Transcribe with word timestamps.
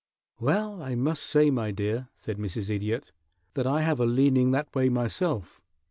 "Well, 0.39 0.81
I 0.81 0.95
must 0.95 1.21
say, 1.21 1.51
my 1.51 1.69
dear," 1.69 2.07
said 2.15 2.39
Mrs. 2.39 2.71
Idiot, 2.71 3.11
"that 3.53 3.67
I 3.67 3.81
have 3.81 3.99
a 3.99 4.05
leaning 4.07 4.49
that 4.49 4.73
way 4.73 4.89
myself. 4.89 5.61